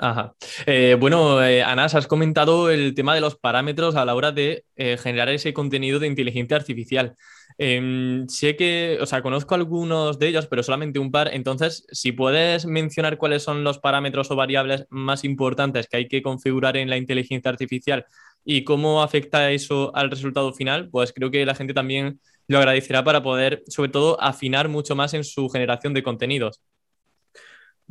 [0.04, 0.34] Ajá.
[0.66, 4.66] Eh, bueno, eh, Anas, has comentado el tema de los parámetros a la hora de
[4.76, 7.16] eh, generar ese contenido de inteligencia artificial.
[7.60, 11.30] Eh, sé que, o sea, conozco algunos de ellos, pero solamente un par.
[11.32, 16.24] Entonces, si puedes mencionar cuáles son los parámetros o variables más importantes que hay que
[16.24, 18.06] configurar en la inteligencia artificial
[18.44, 23.04] y cómo afecta eso al resultado final, pues creo que la gente también lo agradecerá
[23.04, 26.60] para poder, sobre todo, afinar mucho más en su generación de contenidos.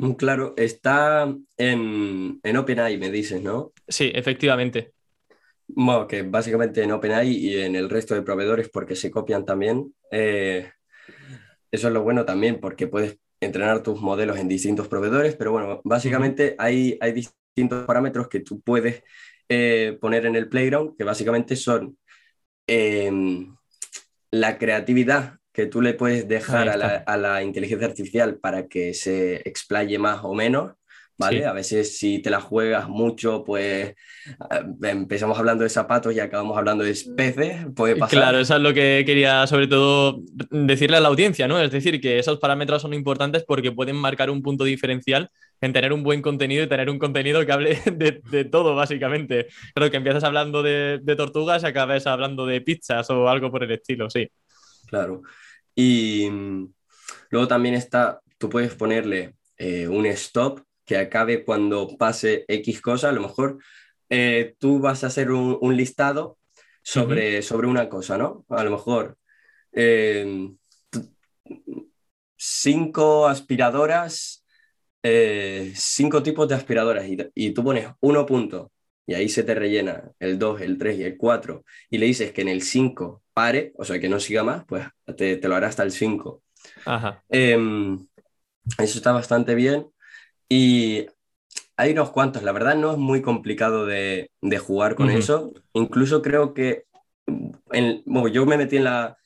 [0.01, 3.73] Mm, claro, está en, en OpenAI, me dices, ¿no?
[3.87, 4.93] Sí, efectivamente.
[5.69, 9.95] Bueno, que básicamente en OpenAI y en el resto de proveedores porque se copian también.
[10.11, 10.71] Eh,
[11.71, 15.83] eso es lo bueno también porque puedes entrenar tus modelos en distintos proveedores, pero bueno,
[15.85, 19.03] básicamente hay, hay distintos parámetros que tú puedes
[19.51, 21.99] eh, poner en el playground, que básicamente son
[22.67, 23.47] eh,
[24.31, 28.95] la creatividad que tú le puedes dejar a la, a la, inteligencia artificial para que
[28.95, 30.73] se explaye más o menos,
[31.19, 31.45] ¿vale?
[31.45, 33.95] A veces si te la juegas mucho, pues eh,
[34.85, 38.19] empezamos hablando de zapatos y acabamos hablando de peces, puede pasar.
[38.19, 41.61] Claro, eso es lo que quería sobre todo decirle a la audiencia, ¿no?
[41.61, 45.29] Es decir, que esos parámetros son importantes porque pueden marcar un punto diferencial
[45.61, 49.49] en tener un buen contenido y tener un contenido que hable de, todo, básicamente.
[49.75, 53.63] Creo que empiezas hablando de, de tortugas y acabas hablando de pizzas o algo por
[53.63, 54.27] el estilo, sí.
[54.91, 55.23] Claro.
[55.75, 56.73] Y mm,
[57.31, 63.11] luego también está, tú puedes ponerle eh, un stop que acabe cuando pase X cosa,
[63.11, 63.59] a lo mejor
[64.09, 66.39] eh, tú vas a hacer un, listado
[66.83, 68.45] sobre, sobre una cosa, ¿no?
[68.49, 69.17] A lo mejor
[69.73, 70.51] eh,
[72.37, 74.45] cinco aspiradoras,
[75.03, 78.73] eh, cinco tipos de aspiradoras y, tú pones uno punto
[79.11, 82.31] y ahí se te rellena el 2, el 3 y el 4 y le dices
[82.31, 85.57] que en el 5 pare, o sea, que no siga más, pues te, te lo
[85.57, 86.41] hará hasta el 5.
[87.29, 88.07] Em,
[88.79, 89.89] eso está bastante bien.
[90.49, 91.07] Y
[91.77, 95.55] hay unos cuantos, la verdad no es muy complicado de, jugar con eso.
[95.73, 96.85] Incluso creo que
[97.27, 99.17] yo me metí en la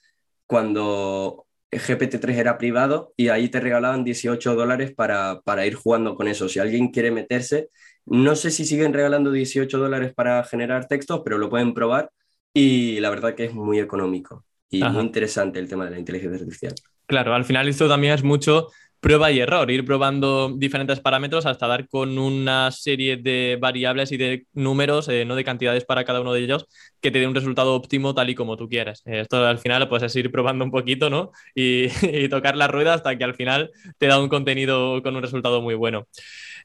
[0.47, 6.49] cuando GPT-3 era privado y ahí te regalaban 18 dólares para, ir jugando con eso.
[6.49, 7.69] Si alguien quiere meterse,
[8.07, 12.11] no sé si siguen regalando 18 dólares para generar textos, pero lo pueden probar
[12.53, 16.39] y la verdad que es muy económico y muy interesante el tema de la inteligencia
[16.39, 16.75] artificial.
[17.07, 18.69] Claro, al final esto también es mucho
[19.05, 24.17] prueba y error, ir probando diferentes parámetros hasta dar con una serie de variables y
[24.17, 26.67] de números, eh, no de cantidades para cada uno de ellos,
[27.03, 29.03] que te dé un resultado óptimo tal y como tú quieres.
[29.05, 31.33] Eh, esto al final pues es ir probando un poquito, ¿no?
[31.55, 31.89] Y,
[32.25, 35.61] y tocar la rueda hasta que al final te da un contenido con un resultado
[35.61, 36.07] muy bueno.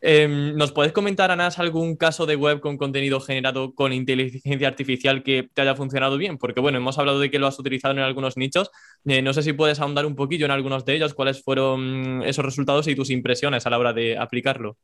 [0.02, 5.24] Em, ¿Nos puedes comentar, Anas, algún caso de web con contenido generado con inteligencia artificial
[5.24, 6.38] que te haya funcionado bien?
[6.38, 8.72] Porque, bueno, hemos hablado de que lo has utilizado en algunos nichos.
[9.06, 12.46] Eh, no sé si puedes ahondar un poquillo en algunos de ellos, cuáles fueron esos
[12.46, 14.78] resultados y tus impresiones a la hora de aplicarlo.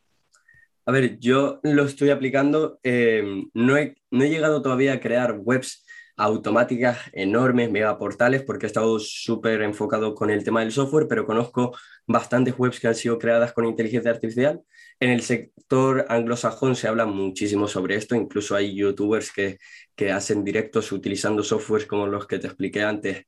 [0.86, 2.80] A ver, yo lo estoy aplicando.
[2.84, 5.85] Em, no, he, no he llegado todavía a crear webs
[6.18, 11.76] automáticas enormes, megaportales, porque he estado súper enfocado con el tema del software, pero conozco
[12.08, 14.62] bastantes webs que han sido creadas con inteligencia artificial
[15.00, 19.58] en el sector anglosajón se habla muchísimo sobre esto, incluso hay youtubers que,
[19.96, 23.26] que hacen directos utilizando softwares como los que te expliqué antes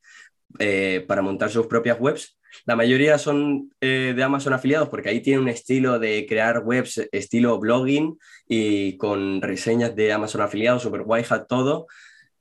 [0.59, 2.37] eh, para montar sus propias webs.
[2.65, 7.07] La mayoría son eh, de Amazon afiliados porque ahí tiene un estilo de crear webs
[7.11, 11.87] estilo blogging y con reseñas de Amazon afiliados, super guay, todo.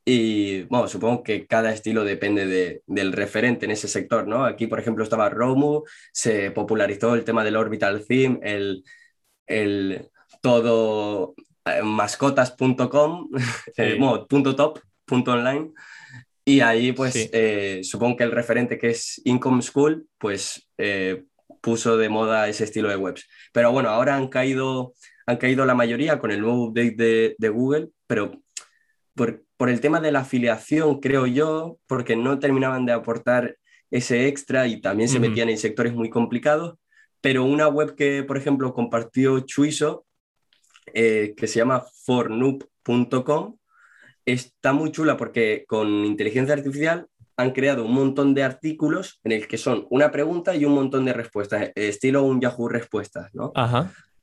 [0.09, 4.45] Y bueno, supongo que cada estilo depende de, del referente en ese sector, ¿no?
[4.45, 8.85] Aquí, por ejemplo, estaba Romu, se popularizó el tema del Orbital Theme, el,
[9.49, 10.09] el
[10.41, 13.31] todo eh, mascotas.com,
[13.77, 15.73] eh, punto top, punto online.
[16.45, 20.69] Y ahí, pues, eh, supongo que el referente que es Income School, pues
[21.61, 23.27] puso de moda ese estilo de webs.
[23.53, 24.95] Pero bueno, ahora han caído,
[25.27, 28.41] han caído la mayoría con el nuevo update de, de Google, pero
[29.17, 33.57] por, por, el tema de la afiliación, creo yo, porque no terminaban de aportar
[33.91, 36.77] ese extra y también se metían en sectores muy complicados,
[37.21, 40.07] pero una web que, por ejemplo, compartió Chuiso,
[40.93, 43.57] eh, que se llama fornoob.com,
[44.25, 49.47] está muy chula porque con inteligencia artificial han creado un montón de artículos en el
[49.47, 53.53] que son una pregunta y un montón de respuestas, estilo un Yahoo Respuestas, ¿no?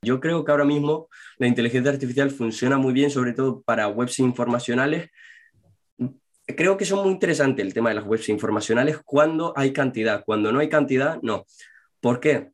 [0.03, 4.19] Yo creo que ahora mismo la inteligencia artificial funciona muy bien, sobre todo para webs
[4.19, 5.09] informacionales.
[6.45, 10.23] Creo que son muy interesantes el tema de las webs informacionales cuando hay cantidad.
[10.25, 11.45] Cuando no hay cantidad, no.
[12.01, 12.51] ¿Por qué?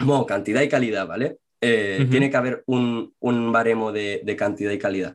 [0.00, 1.38] Bueno, cantidad y calidad, ¿vale?
[1.60, 3.12] Eh, tiene que haber un,
[3.52, 5.14] baremo de, cantidad y calidad.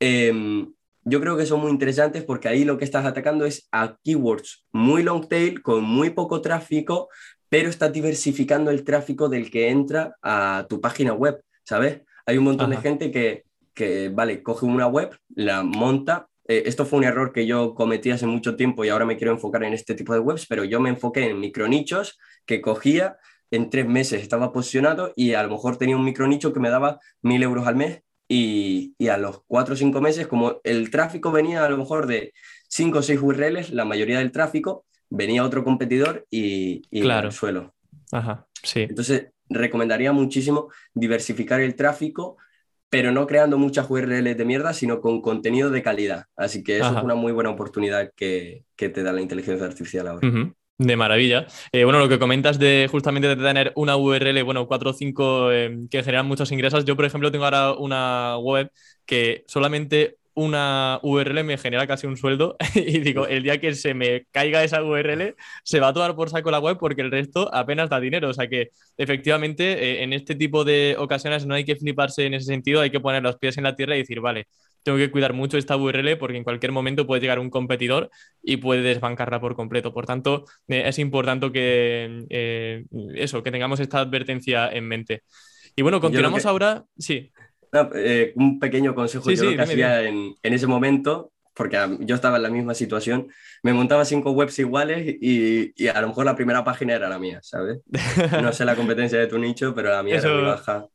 [0.00, 0.72] Em,
[1.04, 4.66] yo creo que son muy interesantes porque ahí lo que estás atacando es a keywords
[4.72, 7.08] muy long tail, con muy poco tráfico,
[7.48, 12.02] pero estás diversificando el tráfico del que entra a tu página web, ¿sabes?
[12.26, 16.28] Hay un montón de gente que, que, vale, coge una web, la monta.
[16.48, 19.32] Eh, esto fue un error que yo cometí hace mucho tiempo y ahora me quiero
[19.32, 23.18] enfocar en este tipo de webs, pero yo me enfoqué en micronichos que cogía
[23.50, 26.98] en tres meses estaba posicionado y a lo mejor tenía un micronicho que me daba
[27.22, 31.64] mil euros al mes y, a los cuatro o cinco meses, como el tráfico venía
[31.64, 32.32] a lo mejor de
[32.68, 37.28] cinco o seis URLs, la mayoría del tráfico, venía otro competidor y, y claro.
[37.28, 37.74] el suelo.
[38.12, 38.82] Ajá, sí.
[38.82, 42.36] Entonces, recomendaría muchísimo diversificar el tráfico,
[42.88, 46.26] pero no creando muchas URLs de mierda, sino con contenido de calidad.
[46.36, 50.08] Así que eso es una muy buena oportunidad que, que, te da la inteligencia artificial
[50.08, 50.52] ahora.
[50.78, 51.46] De maravilla.
[51.72, 55.50] Eh, bueno, lo que comentas de justamente de tener una URL, bueno, cuatro o cinco
[55.50, 56.84] eh, que generan muchos ingresos.
[56.84, 58.70] Yo, por ejemplo, tengo ahora una web
[59.06, 63.94] que solamente una URL me genera casi un sueldo y digo, el día que se
[63.94, 67.52] me caiga esa URL, se va a tomar por saco la web porque el resto
[67.52, 68.28] apenas da dinero.
[68.28, 72.34] O sea que efectivamente eh, en este tipo de ocasiones no hay que fliparse en
[72.34, 74.46] ese sentido, hay que poner los pies en la tierra y decir, vale,
[74.82, 78.10] tengo que cuidar mucho esta URL porque en cualquier momento puede llegar un competidor
[78.42, 79.94] y puede desbancarla por completo.
[79.94, 85.22] Por tanto, eh, es importante que eh, eso, que tengamos esta advertencia en mente.
[85.74, 86.84] Y bueno, continuamos ahora.
[86.98, 87.32] Sí.
[87.94, 92.36] Eh, un pequeño consejo yo lo que hacía en, en, ese momento, porque yo estaba
[92.36, 93.28] en la misma situación,
[93.62, 97.18] me montaba cinco webs iguales y, y, a lo mejor la primera página era la
[97.18, 97.80] mía, ¿sabes?
[98.42, 100.86] No sé la competencia de tu nicho, pero la mía era muy baja.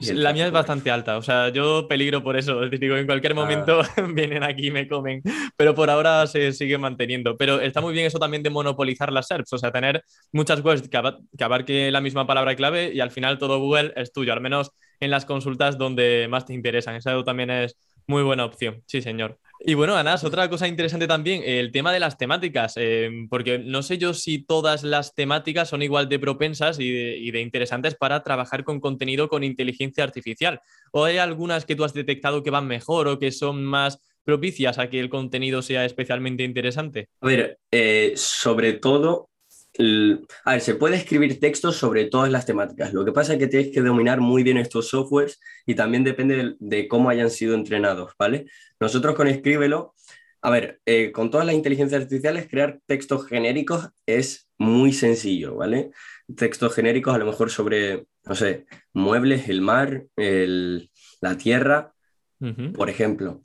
[0.00, 2.62] La mía es bastante alta, o sea, yo peligro por eso.
[2.62, 3.34] Es decir, en cualquier ah.
[3.34, 3.80] momento
[4.14, 5.22] vienen aquí y me comen,
[5.56, 7.36] pero por ahora se sigue manteniendo.
[7.36, 10.88] Pero está muy bien eso también de monopolizar las SERPs, o sea, tener muchas webs
[10.88, 14.70] que, abarque la misma palabra clave y al final todo Google es tuyo, al menos
[15.00, 16.94] en las consultas donde más te interesan.
[16.94, 19.38] Eso también es muy buena opción, sí, señor.
[19.68, 23.82] Y bueno, Anas, otra cosa interesante también, el tema de las temáticas, eh, porque no
[23.82, 28.64] sé yo si todas las temáticas son igual de propensas y de, interesantes para trabajar
[28.64, 30.62] con contenido con inteligencia artificial.
[30.90, 34.78] ¿O hay algunas que tú has detectado que van mejor o que son más propicias
[34.78, 37.10] a que el contenido sea especialmente interesante?
[37.20, 39.28] A ver, eh, sobre todo
[40.44, 42.92] a ver, se puede escribir textos sobre todas las temáticas.
[42.92, 46.56] Lo que pasa es que tienes que dominar muy bien estos softwares y también depende
[46.58, 48.46] de, cómo hayan sido entrenados, ¿vale?
[48.80, 49.94] Nosotros con Escríbelo,
[50.42, 55.90] a ver, eh, con todas las inteligencias artificiales, crear textos genéricos es muy sencillo, ¿vale?
[56.36, 61.94] Textos genéricos a lo mejor sobre, no sé, muebles, el mar, la tierra,
[62.74, 63.42] por ejemplo.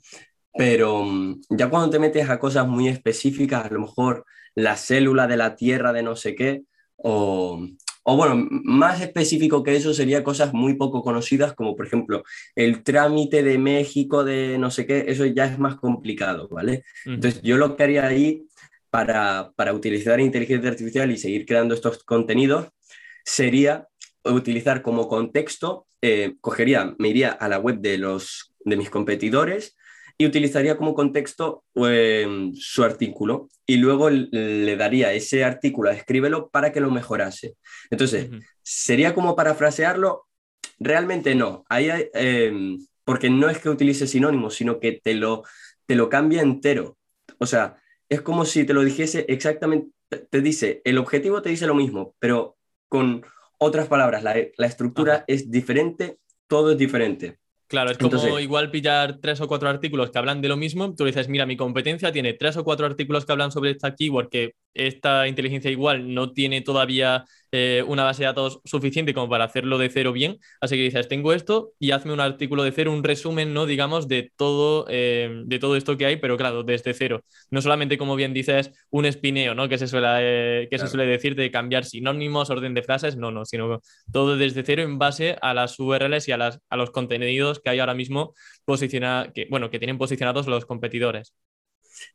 [0.56, 5.26] Pero mm, ya cuando te metes a cosas muy específicas, a lo mejor la célula
[5.26, 6.62] de la Tierra de no sé qué,
[6.96, 7.66] o,
[8.04, 12.22] o bueno, más específico que eso sería cosas muy poco conocidas, como por ejemplo
[12.54, 16.84] el trámite de México de no sé qué, eso ya es más complicado, ¿vale?
[17.06, 18.46] Entonces yo lo que haría ahí
[18.90, 22.68] para, para utilizar inteligencia artificial y seguir creando estos contenidos
[23.24, 23.88] sería
[24.24, 29.76] utilizar como contexto, eh, cogería, me iría a la web de, los, de mis competidores,
[30.16, 36.50] y utilizaría como contexto em, su artículo y luego le daría ese artículo a escríbelo
[36.50, 37.54] para que lo mejorase.
[37.90, 38.30] Entonces,
[38.62, 40.26] ¿sería como parafrasearlo?
[40.78, 41.64] Realmente no.
[41.68, 45.42] Ahí em, porque no es que utilice sinónimos, sino que te lo,
[45.86, 46.96] te lo cambia entero.
[47.38, 47.76] O sea,
[48.08, 49.90] es como si te lo dijese exactamente,
[50.30, 52.56] te dice, el objetivo te dice lo mismo, pero
[52.88, 53.24] con
[53.58, 57.38] otras palabras, la, la estructura es diferente, todo es diferente.
[57.74, 60.94] Claro, es como igual pillar tres o cuatro artículos que hablan de lo mismo.
[60.94, 64.28] Tú dices, mira, mi competencia tiene tres o cuatro artículos que hablan sobre esta keyword
[64.28, 67.24] que esta inteligencia igual no tiene todavía
[67.56, 70.38] eh, una base de datos suficiente como para hacerlo de cero bien.
[70.60, 73.64] Así que dices, tengo esto y hazme un artículo de cero, un resumen, ¿no?
[73.64, 77.22] Digamos, de todo, eh, de todo esto que hay, pero claro, desde cero.
[77.50, 79.68] No solamente, como bien dices, un espineo, ¿no?
[79.68, 80.08] Que se suele,
[80.62, 83.80] eh, que se suele decir de cambiar sinónimos, orden de frases, no, no, sino
[84.12, 87.70] todo desde cero en base a las URLs y a, las, a los contenidos que
[87.70, 88.34] hay ahora mismo
[88.64, 91.34] posiciona, que, bueno, que tienen posicionados los competidores.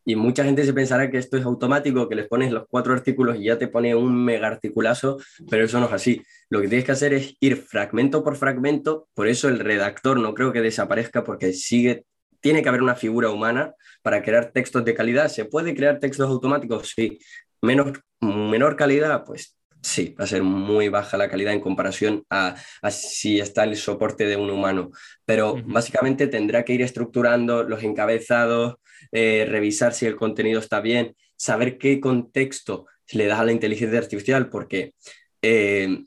[0.05, 3.37] Y mucha gente se pensará que esto es automático, que les pones los cuatro artículos
[3.37, 6.21] y ya te pone un mega articulazo, pero eso no es así.
[6.49, 10.33] Lo que tienes que hacer es ir fragmento por fragmento, por eso el redactor no
[10.33, 12.05] creo que desaparezca porque sigue,
[12.39, 15.27] tiene que haber una figura humana para crear textos de calidad.
[15.27, 16.93] ¿Se puede crear textos automáticos?
[16.95, 17.19] Sí.
[17.61, 22.55] Menos, menor calidad, pues sí, va a ser muy baja la calidad en comparación a,
[22.89, 24.91] si está el soporte de un humano.
[25.25, 28.75] Pero básicamente tendrá que ir estructurando los encabezados,
[29.11, 33.99] eh, revisar si el contenido está bien, saber qué contexto le das a la inteligencia
[33.99, 34.93] artificial, porque
[35.41, 36.03] eh,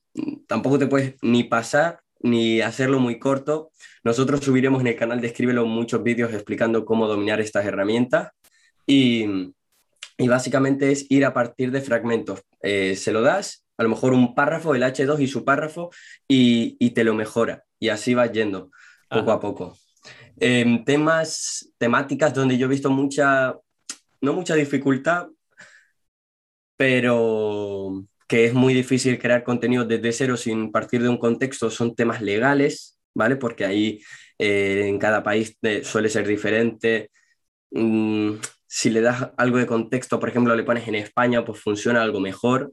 [0.46, 3.70] tampoco te puedes ni pasar ni hacerlo muy corto.
[4.04, 8.30] Nosotros subiremos en el canal de Escríbelo muchos vídeos explicando cómo dominar estas herramientas
[8.86, 9.26] y,
[10.18, 12.42] básicamente es ir a partir de fragmentos.
[12.62, 15.90] Eh, se lo das, a lo mejor un párrafo, el H2 y su párrafo,
[16.28, 17.64] y, te lo mejora.
[17.80, 18.70] Y así va yendo
[19.08, 19.76] poco a poco.
[20.38, 23.56] Em, temas, temáticas donde yo he visto mucha,
[24.20, 25.26] no mucha dificultad,
[26.76, 31.94] pero que es muy difícil crear contenido desde cero sin partir de un contexto, son
[31.94, 33.36] temas legales, ¿vale?
[33.36, 34.00] Porque ahí
[34.38, 37.10] eh, en cada país eh, suele ser diferente.
[37.72, 38.34] Mm,
[38.66, 42.20] si le das algo de contexto, por ejemplo, le pones en España, pues funciona algo
[42.20, 42.72] mejor.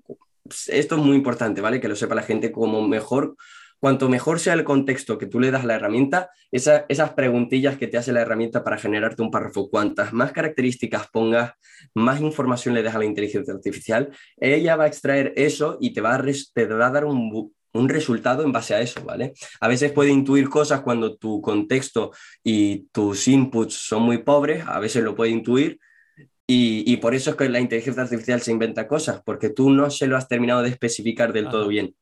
[0.67, 1.79] Esto es muy importante, ¿vale?
[1.79, 3.35] Que lo sepa la gente como mejor
[3.79, 7.87] cuanto mejor sea el contexto que tú le das a la herramienta, esas preguntillas que
[7.87, 11.53] te hace la herramienta para generarte un párrafo, cuantas más características pongas,
[11.93, 16.01] más información le das a la inteligencia artificial, ella va a extraer eso y te
[16.01, 16.23] va a,
[16.53, 19.33] te va a dar un, un resultado en base a eso, ¿vale?
[19.61, 22.11] A veces puede intuir cosas cuando tu contexto
[22.43, 25.79] y tus inputs son muy pobres, a veces lo puede intuir,
[26.51, 30.07] y, por eso es que la inteligencia artificial se inventa cosas, porque tú no se
[30.07, 31.93] lo has terminado de especificar del todo bien.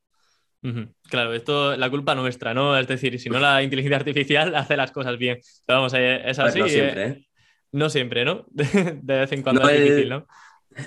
[1.10, 2.78] Claro, esto la culpa nuestra, ¿no?
[2.78, 5.40] Es decir, si no la inteligencia artificial hace las cosas bien.
[5.66, 6.60] Pero vamos, eh, es así.
[6.60, 7.28] no siempre, ¿eh?
[7.74, 8.46] No siempre, ¿no?
[8.52, 10.28] De vez en cuando es difícil, ¿no?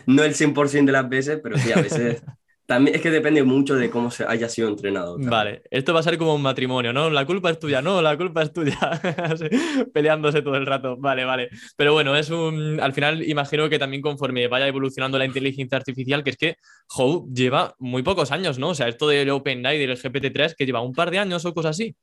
[0.07, 2.23] No el 100% de las veces, pero sí, a veces
[2.71, 5.17] También es que depende mucho de cómo se haya sido entrenado.
[5.19, 7.11] Vale, esto va a ser como un matrimonio, ¿no?
[7.11, 8.79] La culpa es tuya, no, la culpa es tuya.
[9.93, 10.97] Peleándose todo el rato.
[10.97, 11.49] Vale, vale.
[11.77, 12.79] Pero bueno, es un.
[12.79, 16.57] Al final, imagino que también conforme vaya evolucionando la inteligencia artificial, que es que
[16.97, 18.69] Howe lleva muy pocos años, ¿no?
[18.69, 21.71] O sea, esto del OpenAI, del GPT-3, que lleva un par de años o cosas
[21.71, 21.97] así.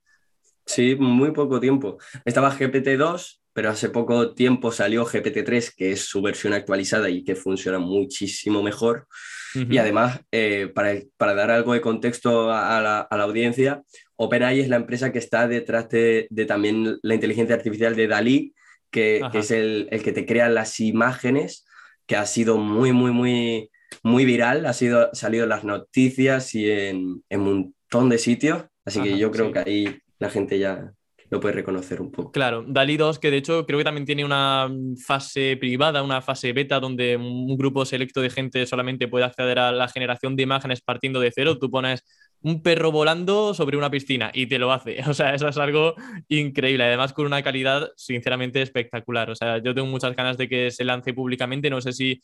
[0.65, 1.97] Sí, muy poco tiempo.
[2.26, 7.38] Estaba GPT-2, pero hace poco tiempo salió GPT-3, que es su versión actualizada y que
[7.38, 9.07] funciona muchísimo mejor.
[9.54, 13.84] Y además, eh, para, dar algo de contexto a, la, audiencia,
[14.16, 18.54] OpenAI es la empresa que está detrás de, también la inteligencia artificial de Dalí,
[18.91, 21.66] que, es el, que te crea las imágenes,
[22.06, 23.70] que ha sido muy, muy, muy,
[24.04, 28.66] muy viral, ha sido, salido en las noticias y en, un montón de sitios.
[28.86, 30.93] Así que yo creo que ahí la gente ya,
[31.30, 32.32] lo puedes reconocer un poco.
[32.32, 34.69] Claro, DALI 2, que de hecho creo que también tiene una
[35.05, 39.71] fase privada, una fase beta, donde un grupo selecto de gente solamente puede acceder a
[39.71, 41.57] la generación de imágenes partiendo de cero.
[41.57, 42.03] Tú pones
[42.41, 44.97] un perro volando sobre una piscina y te lo hace.
[45.07, 45.95] O sea, eso es algo
[46.30, 46.86] increíble.
[46.86, 49.30] Además, con una calidad sinceramente espectacular.
[49.30, 51.69] O sea, yo tengo muchas ganas de que se lance públicamente.
[51.69, 52.21] No sé si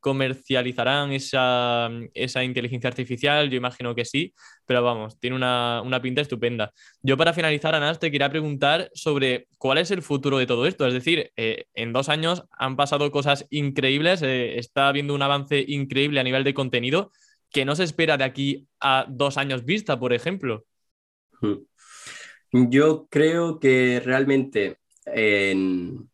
[0.00, 1.90] comercializarán esa,
[2.42, 4.34] inteligencia artificial, yo imagino que sí,
[4.66, 6.72] pero vamos, tiene una, pinta estupenda.
[7.02, 10.86] Yo para finalizar, Anas, te quería preguntar sobre cuál es el futuro de todo esto.
[10.86, 15.64] Es decir, eh, en dos años han pasado cosas increíbles, eh, está habiendo un avance
[15.66, 17.12] increíble a nivel de contenido
[17.50, 20.64] que no se espera de aquí a dos años vista, por ejemplo.
[22.52, 26.10] Yo creo que realmente en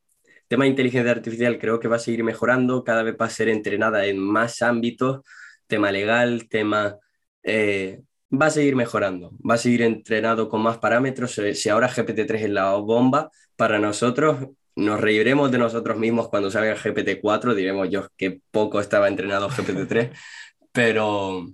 [0.49, 3.49] tema de inteligencia artificial creo que va a seguir mejorando, cada vez va a ser
[3.49, 5.23] entrenada en más ámbitos,
[5.67, 6.97] tema legal, tema...
[7.43, 8.01] Eh,
[8.33, 11.39] va a seguir mejorando, va a seguir entrenado con más parámetros.
[11.39, 16.51] Eh, si ahora GPT-3 es la bomba, para nosotros nos reiremos de nosotros mismos cuando
[16.51, 20.11] salga GPT-4, diremos yo que poco estaba entrenado GPT-3,
[20.73, 21.47] pero,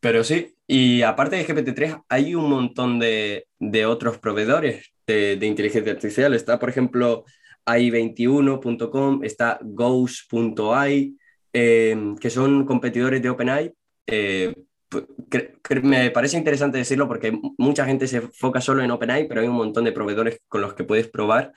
[0.00, 0.54] pero sí.
[0.66, 6.34] Y aparte de GPT-3, hay un montón de, de otros proveedores de, de, inteligencia artificial.
[6.34, 7.24] Está, por ejemplo,
[7.66, 11.14] ai21.com, está Ghost.ai,
[11.52, 13.72] em, que son competidores de OpenAI.
[14.06, 14.54] Eh,
[15.82, 19.56] me parece interesante decirlo porque mucha gente se enfoca solo en OpenAI, pero hay un
[19.56, 21.52] montón de proveedores con los que puedes probar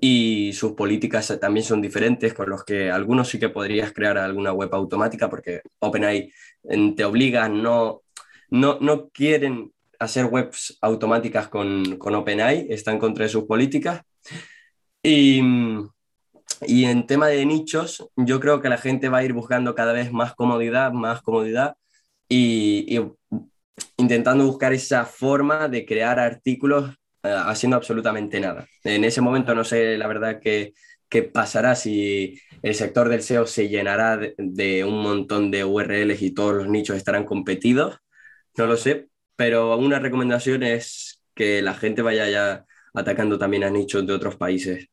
[0.00, 4.52] y sus políticas también son diferentes, con los que algunos sí que podrías crear alguna
[4.52, 6.32] web automática porque OpenAI
[6.96, 8.02] te obliga, no,
[8.50, 14.02] no, no quieren hacer webs automáticas con, con OpenAI, están contra sus políticas.
[15.02, 15.40] Y,
[16.62, 19.92] y en tema de nichos, yo creo que la gente va a ir buscando cada
[19.92, 21.76] vez más comodidad, más comodidad
[22.28, 23.00] y,
[23.96, 26.90] intentando buscar esa forma de crear artículos
[27.22, 28.66] eh, haciendo absolutamente nada.
[28.84, 30.72] En ese momento no sé la verdad qué
[31.32, 36.32] pasará si el sector del SEO se llenará de, de, un montón de URLs y
[36.32, 37.98] todos los nichos estarán competidos,
[38.56, 43.70] no lo sé, pero una recomendación es que la gente vaya ya atacando también a
[43.70, 44.88] nichos de otros países.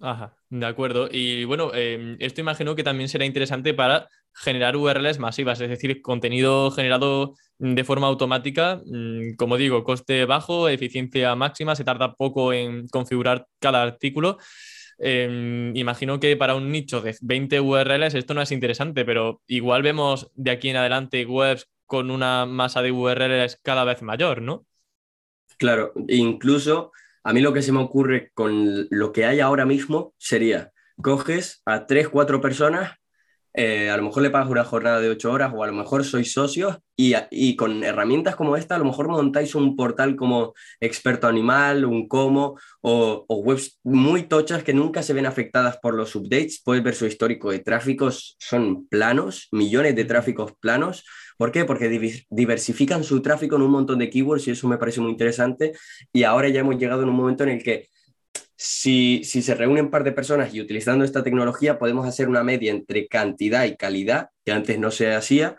[0.00, 1.08] Ajá, de acuerdo.
[1.10, 6.00] Y bueno, em, esto imagino que también será interesante para generar URLs masivas, es decir,
[6.02, 12.52] contenido generado de forma automática, mm, como digo, coste bajo, eficiencia máxima, se tarda poco
[12.52, 14.38] en configurar cada artículo.
[14.98, 19.82] Em, imagino que para un nicho de 20 URLs esto no es interesante, pero igual
[19.82, 24.66] vemos de aquí en adelante webs con una masa de URLs cada vez mayor, ¿no?
[25.56, 26.92] Claro, incluso
[27.24, 31.62] a mí lo que se me ocurre con lo que hay ahora mismo sería, coges
[31.64, 32.92] a tres, cuatro personas,
[33.54, 36.04] eh, a lo mejor le pagas una jornada de ocho horas o a lo mejor
[36.04, 40.52] sois socios y, y, con herramientas como esta a lo mejor montáis un portal como
[40.80, 45.94] Experto Animal, un Como o, o webs muy tochas que nunca se ven afectadas por
[45.94, 46.62] los updates.
[46.64, 51.04] Puedes ver su histórico de tráficos, son planos, millones de tráficos planos
[51.38, 51.64] ¿Por qué?
[51.64, 51.88] Porque
[52.28, 55.72] diversifican su tráfico en un montón de keywords y eso me parece muy interesante.
[56.12, 57.88] Y ahora ya hemos llegado en un momento en el que
[58.56, 62.42] si, si se reúnen un par de personas y utilizando esta tecnología podemos hacer una
[62.42, 65.56] media entre cantidad y calidad, que antes no se hacía.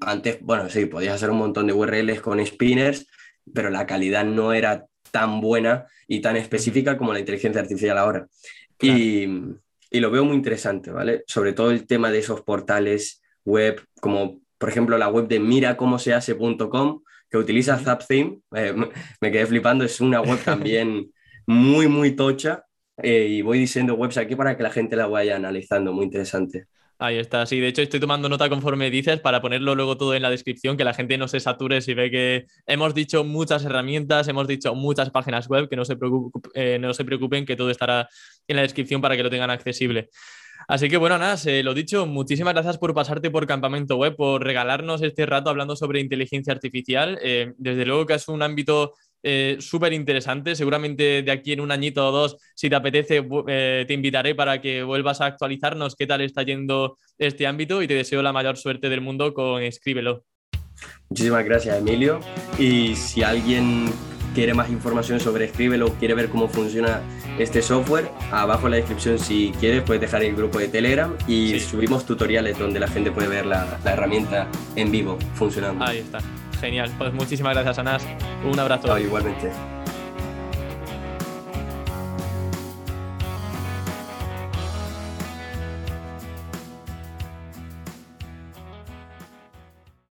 [0.00, 3.06] Antes, bueno, sí, podías hacer un montón de URLs con spinners,
[3.54, 8.26] pero la calidad no era tan buena y tan específica como la inteligencia artificial ahora.
[8.80, 9.28] Y,
[9.88, 11.22] y, lo veo muy interesante, ¿vale?
[11.28, 17.02] Sobre todo el tema de esos portales web como por ejemplo, la web de miracomosehace.com,
[17.30, 18.40] que utiliza ZapTheme.
[18.54, 18.74] Eh,
[19.20, 21.12] me quedé flipando, es una web también
[21.46, 22.64] muy, muy tocha.
[23.02, 26.66] Eh, y voy diciendo webs aquí para que la gente la vaya analizando, muy interesante.
[26.98, 30.22] Ahí está, sí, de hecho estoy tomando nota conforme dices para ponerlo luego todo en
[30.22, 34.28] la descripción, que la gente no se sature si ve que hemos dicho muchas herramientas,
[34.28, 35.98] hemos dicho muchas páginas web, que no se,
[36.54, 38.08] eh, no se preocupen, que todo estará
[38.48, 40.08] en la descripción para que lo tengan accesible.
[40.68, 45.02] Así que bueno, nada, lo dicho, muchísimas gracias por pasarte por Campamento Web, por regalarnos
[45.02, 47.18] este rato hablando sobre inteligencia artificial.
[47.22, 48.94] Eh, desde luego que es un ámbito
[49.28, 50.54] eh, súper interesante.
[50.54, 54.60] Seguramente de aquí en un añito o dos, si te apetece, eh, te invitaré para
[54.60, 58.56] que vuelvas a actualizarnos qué tal está yendo este ámbito y te deseo la mayor
[58.56, 60.24] suerte del mundo con Escríbelo.
[61.08, 62.20] Muchísimas gracias, Emilio.
[62.58, 63.86] Y si alguien
[64.36, 67.00] quiere más información sobre Escríbelo, quiere ver cómo funciona
[67.38, 71.58] este software, abajo en la descripción si quieres puedes dejar el grupo de Telegram y
[71.58, 75.82] subimos tutoriales donde la gente puede ver la, herramienta en vivo funcionando.
[75.82, 76.18] Ahí está.
[76.60, 76.90] Genial.
[76.98, 78.06] Pues muchísimas gracias, Anas.
[78.44, 78.98] Un abrazo.
[78.98, 79.50] igualmente.